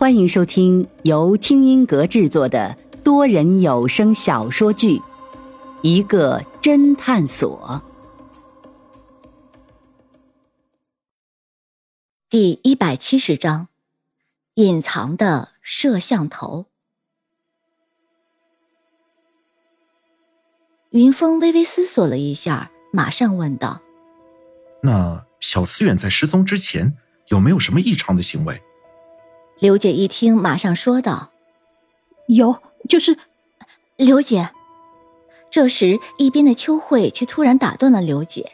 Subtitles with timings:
[0.00, 4.96] 欢迎收听由听音阁制作的多人有声小说剧
[5.82, 7.82] 《一个侦探所》
[12.30, 13.68] 第一百七十章：
[14.54, 16.64] 隐藏的摄像头。
[20.92, 23.82] 云峰微微思索了一下，马上问道
[24.82, 26.96] ：“那小思远在失踪之前
[27.28, 28.62] 有没有什么异常的行为？”
[29.60, 31.32] 刘姐一听，马上说道
[32.26, 33.18] ：“有，就是
[33.96, 34.48] 刘姐。”
[35.52, 38.52] 这时，一边的秋慧却突然打断了刘姐。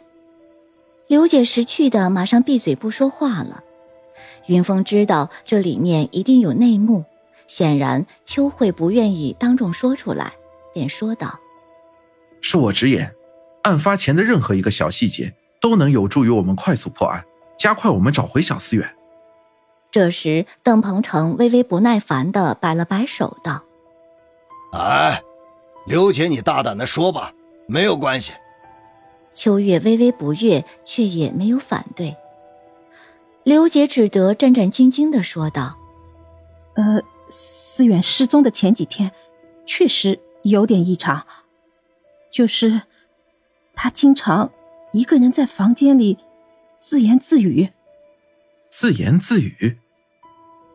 [1.07, 3.63] 刘姐识趣的马上闭嘴不说话了。
[4.47, 7.05] 云峰知道这里面一定有内幕，
[7.47, 10.33] 显然秋慧不愿意当众说出来，
[10.75, 11.39] 便说道
[12.43, 13.15] ：“恕我直言，
[13.63, 17.25] 案发前的任何一个小细节都能有助于我们快速破案，
[17.57, 18.93] 加快我们找回小思远。”
[19.97, 23.65] 这时，邓鹏程微微不耐烦的摆了摆手，道
[24.77, 25.23] ：“哎，
[25.87, 27.33] 刘姐，你大胆的说吧，
[27.67, 28.35] 没有关系。”
[29.33, 32.15] 秋月微微不悦，却也没有反对。
[33.43, 35.79] 刘姐只得战战兢兢的说道
[36.77, 37.01] ：“呃，
[37.31, 39.13] 思远失踪的前几天，
[39.65, 41.27] 确实有点异常，
[42.31, 42.83] 就是
[43.75, 44.53] 他经常
[44.93, 46.19] 一个人在房间里
[46.79, 47.71] 自言自语。
[48.69, 49.79] 自言自语。”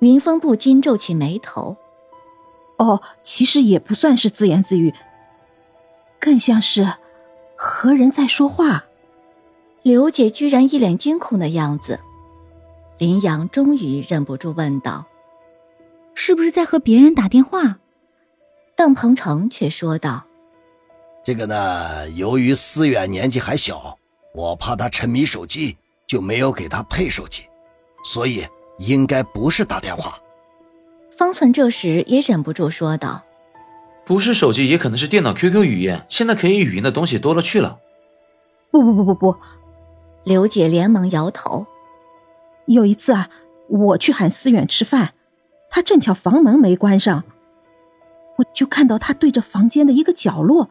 [0.01, 1.77] 云峰不禁皱起眉头。
[2.77, 4.91] 哦，其实也不算是自言自语，
[6.19, 6.95] 更像是
[7.55, 8.85] 和人在说话。
[9.83, 11.99] 刘姐居然一脸惊恐的样子。
[12.97, 15.05] 林阳终于忍不住问道
[16.15, 17.77] ：“是不是在和别人打电话？”
[18.75, 20.25] 邓鹏程却说道
[21.23, 23.95] ：“这个呢，由于思远年纪还小，
[24.33, 27.43] 我怕他沉迷手机，就没有给他配手机，
[28.03, 28.43] 所以。”
[28.87, 30.17] 应该不是打电话。
[31.09, 33.23] 方寸这时也忍不住说道
[34.05, 35.99] ：“不是手机，也可能是电脑 QQ 语音。
[36.09, 37.77] 现在可以语音的东西多了去了。”
[38.71, 39.35] 不不不不不，
[40.23, 41.67] 刘姐连忙摇头。
[42.65, 43.29] 有一次啊，
[43.67, 45.13] 我去喊思远吃饭，
[45.69, 47.23] 他正巧房门没关上，
[48.37, 50.69] 我就看到他对着房间的一个角落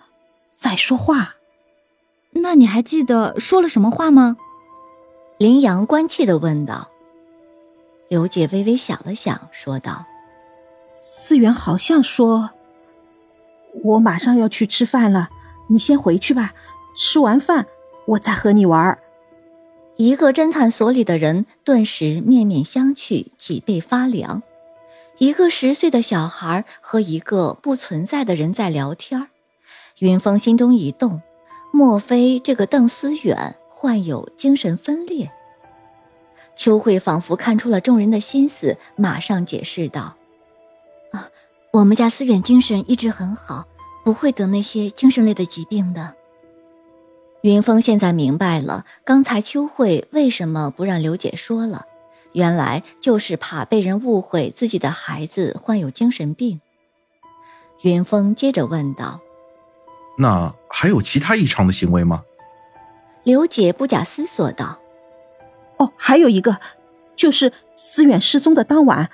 [0.50, 1.36] 在说话。
[2.32, 4.36] 那你还记得说了什么话吗？
[5.36, 6.90] 林阳关切的问道。
[8.10, 10.04] 刘姐微微想了想，说道
[10.92, 12.50] ：“思源好像说，
[13.84, 15.30] 我马上要去吃饭了，
[15.68, 16.52] 你先回去吧。
[16.96, 17.68] 吃完饭
[18.06, 18.98] 我再和你玩。”
[19.94, 24.42] 一个侦探所里的人顿时面面相觑，脊背发凉。
[25.18, 29.28] 一个十岁的小孩和一个不存在的人在聊天
[30.00, 31.22] 云峰心中一动，
[31.72, 35.30] 莫非这个邓思远患有精神分裂？
[36.60, 40.14] 秋慧仿佛看出了众人的心思，马上解释道
[41.10, 41.26] ：“啊，
[41.72, 43.66] 我们家思远精神一直很好，
[44.04, 46.14] 不会得那些精神类的疾病的。”
[47.40, 51.86] 云峰现在明白了，刚才秋慧为什么不让刘姐说了，
[52.32, 56.60] 原来就是怕被人误会自己的孩子患有精神病。
[57.80, 59.22] 云峰接着问道
[60.18, 62.22] ：“那还有其他异常的行为吗？”
[63.24, 64.78] 刘姐不假思索道。
[65.80, 66.60] 哦，还有一个，
[67.16, 69.10] 就是思远失踪的当晚，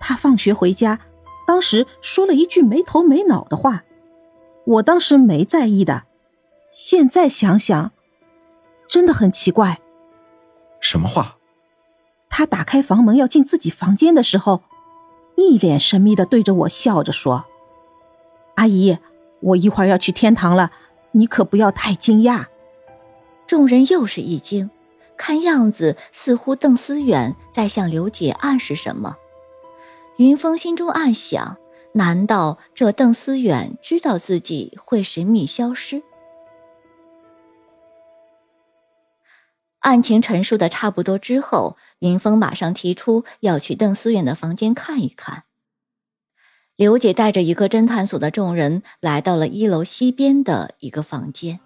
[0.00, 0.98] 他放学回家，
[1.46, 3.84] 当时说了一句没头没脑的话，
[4.64, 6.04] 我当时没在意的，
[6.72, 7.92] 现在想想，
[8.88, 9.80] 真的很奇怪。
[10.80, 11.36] 什么话？
[12.30, 14.62] 他打开房门要进自己房间的时候，
[15.36, 17.44] 一脸神秘的对着我笑着说
[18.56, 18.96] ：“阿姨，
[19.40, 20.70] 我一会儿要去天堂了，
[21.12, 22.46] 你可不要太惊讶。”
[23.46, 24.70] 众人又是一惊。
[25.16, 29.16] 看样子，似乎邓思远在向刘姐暗示什么。
[30.16, 31.58] 云峰心中暗想：
[31.92, 36.02] 难道这邓思远知道自己会神秘消失？
[39.80, 45.44] 案情陈述的差不多之后，云峰马上提出要去邓思远的房间看一看。
[46.74, 51.60] 刘姐带着一个侦探所的众人来到了一楼西边的一个房间。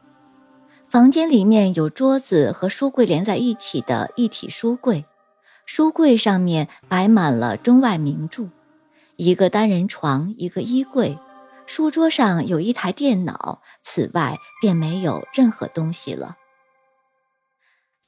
[0.90, 5.04] 房间里面有桌子和书柜连在一起的一体书柜，
[5.64, 8.48] 书柜上面摆满了中外名著，
[9.14, 11.16] 一个单人床，一个衣柜，
[11.64, 16.37] 书桌上有一台电脑，此外便没有任何东西了。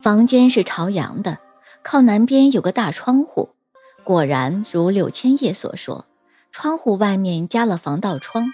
[0.00, 1.38] 房间是朝阳的，
[1.84, 3.50] 靠南边有个大窗户，
[4.02, 6.06] 果然如柳千叶所说，
[6.50, 8.52] 窗户外面加了防盗窗，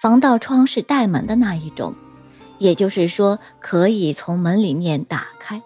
[0.00, 1.96] 防盗窗是带门的那一种。
[2.60, 5.62] 也就是说，可以从门里面打开，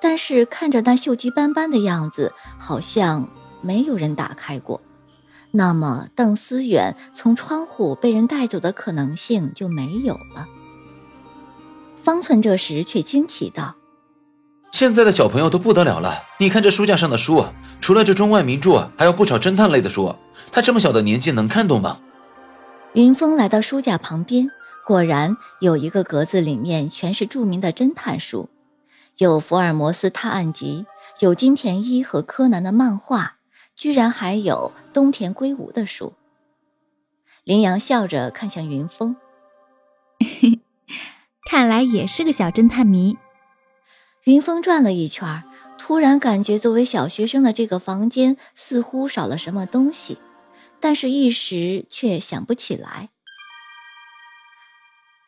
[0.00, 3.28] 但是看着那锈迹斑斑的样子，好像
[3.60, 4.80] 没有人打开过。
[5.52, 10.46] 那么邓思远从窗户被人带走的可能性就没有了。
[11.96, 13.76] 方寸这时却惊奇道
[14.72, 16.22] ：“现在的小朋友都不得了了！
[16.40, 17.44] 你看这书架上的书，
[17.82, 20.16] 除了这中外名著，还有不少侦探类的书。
[20.50, 22.00] 他这么小的年纪能看懂吗？”
[22.94, 24.50] 云峰来到书架旁边，
[24.86, 28.48] 果然有一个格子，里面全是著名的侦探书，
[29.18, 30.86] 有《福尔摩斯探案集》，
[31.24, 33.38] 有金田一和柯南的漫画。
[33.74, 36.12] 居然还有东田圭吾的书。
[37.42, 39.16] 林阳笑着看向云峰，
[41.48, 43.16] 看来也是个小侦探迷。
[44.24, 45.42] 云峰转了一圈，
[45.78, 50.18] 突然感觉作为小学生的这个房间似乎少了什么东西，
[50.78, 53.08] 但是一时却想不起来。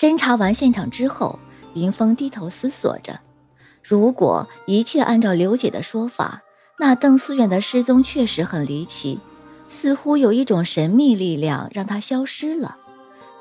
[0.05, 1.39] 侦查完现场之后，
[1.73, 3.21] 云峰低头思索着：
[3.83, 6.43] 如果一切按照刘姐的说法。
[6.79, 9.19] 那邓思远的失踪确实很离奇，
[9.67, 12.77] 似乎有一种神秘力量让他消失了。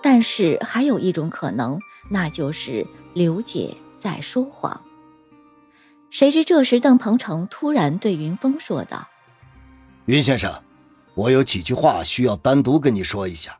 [0.01, 4.79] 但是还有一种可能，那就是刘姐在说谎。
[6.11, 9.09] 谁知这时邓鹏程突然对云峰说道
[10.07, 10.63] ：“云先生，
[11.15, 13.59] 我有几句话需要单独跟你说一下。”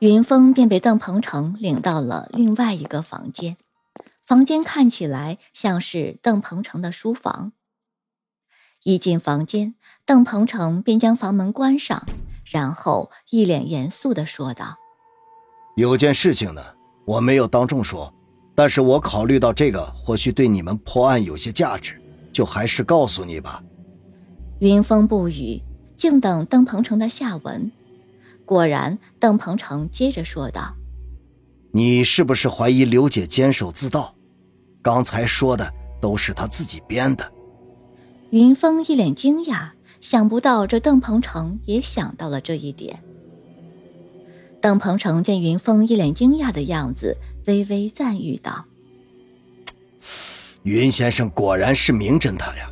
[0.00, 3.56] 云峰便被邓鹏程领到了另外一个房间，
[4.24, 7.50] 房间看起来像是邓鹏程的书房。
[8.84, 9.74] 一进房间，
[10.06, 12.06] 邓鹏程便将房门关上，
[12.44, 14.76] 然后一脸严肃的说道
[15.74, 16.62] ：“有件事情呢，
[17.04, 18.14] 我没有当众说，
[18.54, 22.00] 但是我考虑到这个或许对你们破案有些价值，
[22.32, 23.60] 就还是告诉你吧。”
[24.60, 25.60] 云峰不语，
[25.96, 27.72] 静等邓鹏程的下文。
[28.48, 30.74] 果然，邓鹏程接着说道
[31.70, 34.14] ：“你是不是怀疑刘姐监守自盗？
[34.80, 37.30] 刚才说的都是她自己编的。”
[38.32, 43.02] 云峰一脸惊讶，想不到这邓鹏程也想到了这一点。
[44.62, 48.64] 邓鹏程见云峰一脸惊讶的样子，微微赞誉道
[50.64, 52.70] ：“云先生果然是名侦探呀！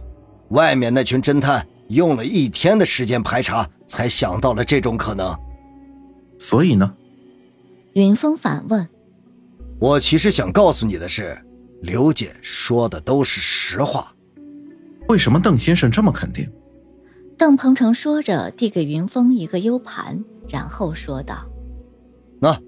[0.48, 5.38] 外面那群侦探用了一天的时间排查，才想到了这种可能。
[6.38, 6.94] 所以呢？”
[7.94, 8.88] 云峰反问
[9.80, 11.36] ：“我其实想告诉你的是，
[11.82, 14.14] 刘姐说的都是实话。”
[15.08, 16.50] 为什么邓先生这么肯定？
[17.38, 21.46] 邓鹏程说着，递给云峰一个 U 盘，然后说道
[22.40, 22.60] ：“那，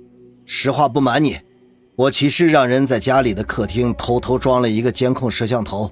[0.44, 1.36] 实话不瞒你，
[1.96, 5.90] 我其实让人在家里的客厅偷偷装了一个监控摄像头。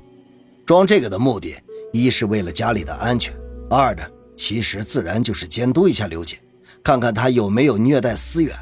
[0.64, 1.56] 装这个的目的，
[1.92, 3.34] 一是为了家里的安全，
[3.70, 4.02] 二呢
[4.36, 6.38] 其实自然就是监督一下刘姐，
[6.86, 8.54] 看看他有没有虐待思远。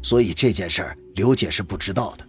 [0.00, 2.24] 所以这件事儿，刘姐是不知道的。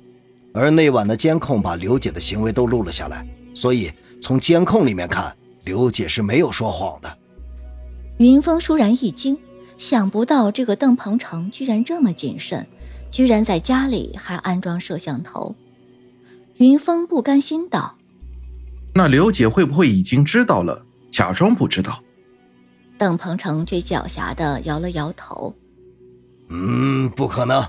[0.54, 3.26] 而那晚的监控把刘姐的行为都录了下来，
[3.56, 3.90] 所以。”
[4.24, 7.18] 从监控里面看，刘姐是没有说谎的。
[8.20, 9.36] 云峰倏然一惊，
[9.80, 12.68] 想不到这个邓鹏程居然这么谨慎，
[13.10, 15.56] 居然在家里还安装摄像头。
[16.58, 17.98] 云峰不甘心道
[18.94, 22.04] ：“那刘姐会不会已经知道了，假装不知道？”
[23.02, 25.56] 邓鹏程却狡黠的摇了摇头
[26.50, 27.68] ：“嗯，不可能，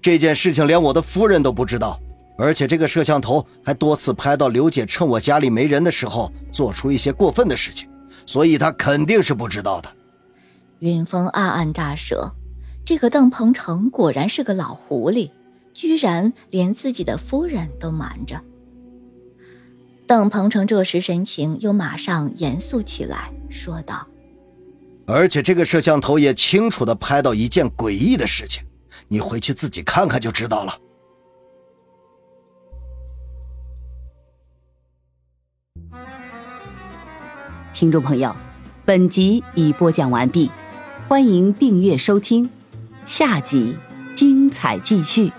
[0.00, 2.00] 这件事情连我的夫人都不知道。”
[2.38, 7.86] 而且这个摄像头还多次拍到刘姐趁我家里没人的时候做出一些过分的事情，
[8.24, 9.90] 所以她肯定是不知道的。
[10.78, 12.32] 云峰暗暗大舌，
[12.82, 15.30] 这个邓鹏程果然是个老狐狸，
[15.74, 18.40] 居然连自己的夫人都瞒着。
[20.06, 24.06] 邓鹏程这时神情又马上严肃起来，说道
[25.06, 28.64] ：“而且这个摄像头也清楚的拍到一件诡异的事情，
[29.08, 30.78] 你回去自己看看就知道了。”
[37.74, 38.36] 听众朋友，
[38.84, 40.50] 本集已播讲完毕，
[41.08, 42.48] 欢迎订阅收听，
[43.04, 43.76] 下集
[44.14, 45.32] 精彩继续。